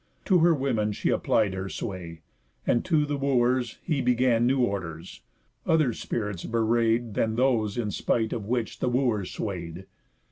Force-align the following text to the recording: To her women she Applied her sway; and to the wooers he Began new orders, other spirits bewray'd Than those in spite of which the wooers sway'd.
To 0.25 0.39
her 0.39 0.55
women 0.55 0.93
she 0.93 1.09
Applied 1.09 1.53
her 1.53 1.69
sway; 1.69 2.21
and 2.65 2.83
to 2.85 3.05
the 3.05 3.17
wooers 3.17 3.77
he 3.83 4.01
Began 4.01 4.47
new 4.47 4.61
orders, 4.61 5.21
other 5.63 5.93
spirits 5.93 6.43
bewray'd 6.43 7.13
Than 7.13 7.35
those 7.35 7.77
in 7.77 7.91
spite 7.91 8.33
of 8.33 8.47
which 8.47 8.79
the 8.79 8.89
wooers 8.89 9.29
sway'd. 9.29 9.85